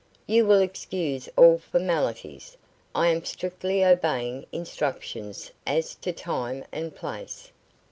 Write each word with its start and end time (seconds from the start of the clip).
"You 0.25 0.47
will 0.47 0.61
excuse 0.61 1.29
all 1.37 1.59
formalities. 1.59 2.57
I 2.95 3.09
am 3.09 3.23
strictly 3.23 3.85
obeying 3.85 4.47
instructions 4.51 5.51
as 5.67 5.93
to 5.93 6.11
time 6.11 6.65
and 6.71 6.95
place." 6.95 7.51